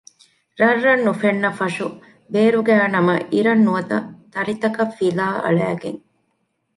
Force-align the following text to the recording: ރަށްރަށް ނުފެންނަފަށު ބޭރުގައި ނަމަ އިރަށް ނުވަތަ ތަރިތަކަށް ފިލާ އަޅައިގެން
ރަށްރަށް 0.59 1.03
ނުފެންނަފަށު 1.05 1.87
ބޭރުގައި 2.31 2.87
ނަމަ 2.95 3.15
އިރަށް 3.31 3.63
ނުވަތަ 3.65 3.97
ތަރިތަކަށް 4.33 4.93
ފިލާ 4.97 5.25
އަޅައިގެން 5.43 5.99